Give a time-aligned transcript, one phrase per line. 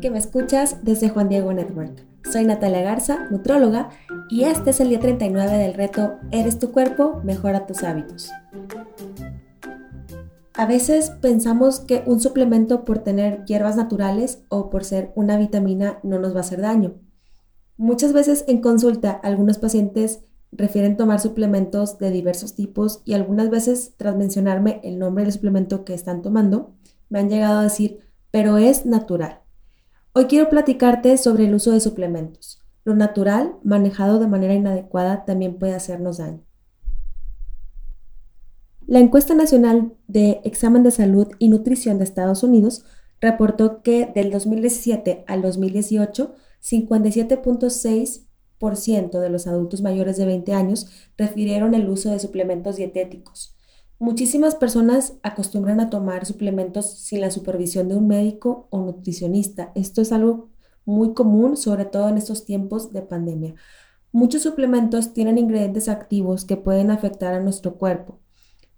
[0.00, 2.04] que me escuchas desde Juan Diego Network.
[2.30, 3.90] Soy Natalia Garza, nutróloga,
[4.28, 8.30] y este es el día 39 del reto Eres tu cuerpo, mejora tus hábitos.
[10.54, 15.98] A veces pensamos que un suplemento por tener hierbas naturales o por ser una vitamina
[16.02, 16.94] no nos va a hacer daño.
[17.76, 20.20] Muchas veces en consulta algunos pacientes
[20.52, 25.84] refieren tomar suplementos de diversos tipos y algunas veces tras mencionarme el nombre del suplemento
[25.84, 26.74] que están tomando,
[27.08, 28.00] me han llegado a decir,
[28.30, 29.45] pero es natural.
[30.18, 32.62] Hoy quiero platicarte sobre el uso de suplementos.
[32.84, 36.42] Lo natural, manejado de manera inadecuada, también puede hacernos daño.
[38.86, 42.86] La encuesta nacional de examen de salud y nutrición de Estados Unidos
[43.20, 50.88] reportó que del 2017 al 2018, 57.6% de los adultos mayores de 20 años
[51.18, 53.55] refirieron el uso de suplementos dietéticos.
[53.98, 59.72] Muchísimas personas acostumbran a tomar suplementos sin la supervisión de un médico o nutricionista.
[59.74, 60.50] Esto es algo
[60.84, 63.54] muy común, sobre todo en estos tiempos de pandemia.
[64.12, 68.20] Muchos suplementos tienen ingredientes activos que pueden afectar a nuestro cuerpo.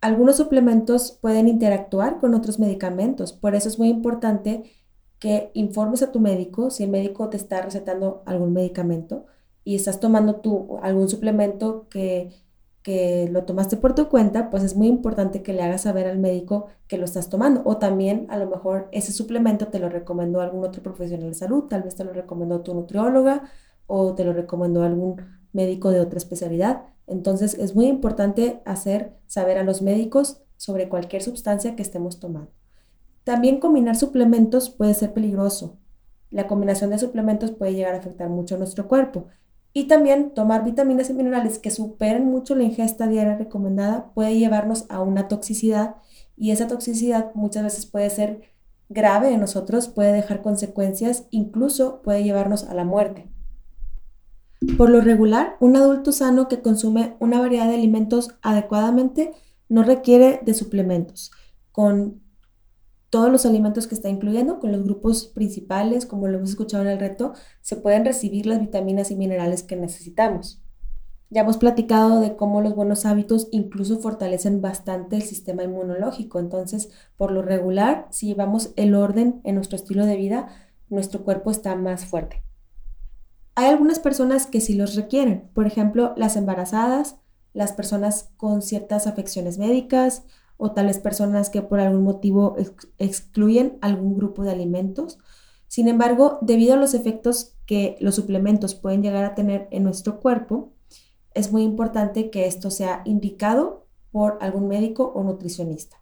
[0.00, 4.64] Algunos suplementos pueden interactuar con otros medicamentos, por eso es muy importante
[5.18, 9.26] que informes a tu médico si el médico te está recetando algún medicamento
[9.62, 12.32] y estás tomando tú algún suplemento que
[12.82, 16.18] que lo tomaste por tu cuenta, pues es muy importante que le hagas saber al
[16.18, 17.62] médico que lo estás tomando.
[17.64, 21.64] O también a lo mejor ese suplemento te lo recomendó algún otro profesional de salud,
[21.64, 23.44] tal vez te lo recomendó tu nutrióloga
[23.86, 25.16] o te lo recomendó algún
[25.52, 26.82] médico de otra especialidad.
[27.06, 32.50] Entonces es muy importante hacer saber a los médicos sobre cualquier sustancia que estemos tomando.
[33.24, 35.78] También combinar suplementos puede ser peligroso.
[36.30, 39.26] La combinación de suplementos puede llegar a afectar mucho a nuestro cuerpo.
[39.72, 44.84] Y también tomar vitaminas y minerales que superen mucho la ingesta diaria recomendada puede llevarnos
[44.90, 45.96] a una toxicidad
[46.36, 48.42] y esa toxicidad muchas veces puede ser
[48.88, 53.30] grave en nosotros, puede dejar consecuencias, incluso puede llevarnos a la muerte.
[54.76, 59.32] Por lo regular, un adulto sano que consume una variedad de alimentos adecuadamente
[59.68, 61.32] no requiere de suplementos.
[61.72, 62.20] Con
[63.12, 66.88] todos los alimentos que está incluyendo, con los grupos principales, como lo hemos escuchado en
[66.88, 70.62] el reto, se pueden recibir las vitaminas y minerales que necesitamos.
[71.28, 76.38] Ya hemos platicado de cómo los buenos hábitos incluso fortalecen bastante el sistema inmunológico.
[76.38, 80.48] Entonces, por lo regular, si llevamos el orden en nuestro estilo de vida,
[80.88, 82.42] nuestro cuerpo está más fuerte.
[83.56, 87.16] Hay algunas personas que sí los requieren, por ejemplo, las embarazadas,
[87.52, 90.22] las personas con ciertas afecciones médicas,
[90.56, 92.56] o tales personas que por algún motivo
[92.98, 95.18] excluyen algún grupo de alimentos.
[95.66, 100.20] Sin embargo, debido a los efectos que los suplementos pueden llegar a tener en nuestro
[100.20, 100.72] cuerpo,
[101.34, 105.96] es muy importante que esto sea indicado por algún médico o nutricionista.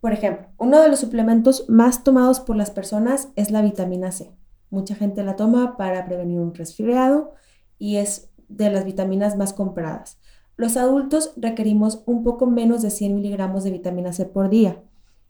[0.00, 4.32] Por ejemplo, uno de los suplementos más tomados por las personas es la vitamina C.
[4.70, 7.34] Mucha gente la toma para prevenir un resfriado
[7.78, 10.18] y es de las vitaminas más compradas.
[10.58, 14.82] Los adultos requerimos un poco menos de 100 miligramos de vitamina C por día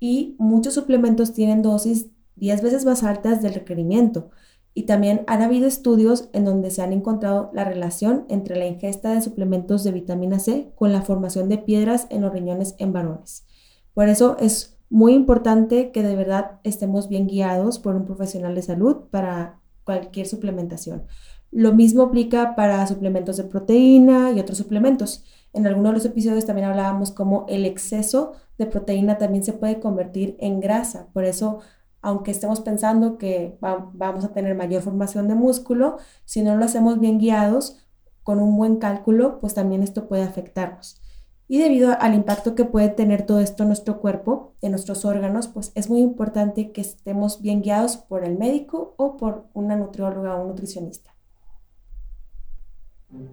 [0.00, 4.30] y muchos suplementos tienen dosis 10 veces más altas del requerimiento.
[4.72, 9.12] Y también han habido estudios en donde se han encontrado la relación entre la ingesta
[9.12, 13.44] de suplementos de vitamina C con la formación de piedras en los riñones en varones.
[13.92, 18.62] Por eso es muy importante que de verdad estemos bien guiados por un profesional de
[18.62, 21.04] salud para cualquier suplementación.
[21.50, 25.24] Lo mismo aplica para suplementos de proteína y otros suplementos.
[25.52, 29.80] En algunos de los episodios también hablábamos cómo el exceso de proteína también se puede
[29.80, 31.08] convertir en grasa.
[31.12, 31.60] Por eso,
[32.02, 37.00] aunque estemos pensando que vamos a tener mayor formación de músculo, si no lo hacemos
[37.00, 37.78] bien guiados,
[38.22, 41.00] con un buen cálculo, pues también esto puede afectarnos.
[41.48, 45.48] Y debido al impacto que puede tener todo esto en nuestro cuerpo, en nuestros órganos,
[45.48, 50.36] pues es muy importante que estemos bien guiados por el médico o por una nutrióloga
[50.36, 51.09] o un nutricionista.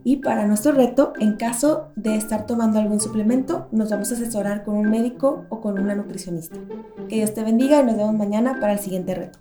[0.04, 4.64] Y para nuestro reto, en caso de estar tomando algún suplemento, nos vamos a asesorar
[4.64, 6.58] con un médico o con una nutricionista.
[7.10, 9.40] Que Dios te bendiga y nos vemos mañana para el siguiente reto.